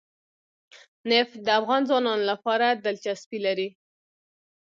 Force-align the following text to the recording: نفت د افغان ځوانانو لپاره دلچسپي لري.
نفت 1.09 1.37
د 1.45 1.47
افغان 1.59 1.81
ځوانانو 1.89 2.25
لپاره 2.31 2.67
دلچسپي 2.85 3.39
لري. 3.45 3.67